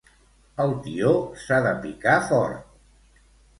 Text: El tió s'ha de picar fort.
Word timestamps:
El 0.63 0.73
tió 0.87 1.11
s'ha 1.43 1.61
de 1.67 1.75
picar 1.85 2.17
fort. 2.33 2.75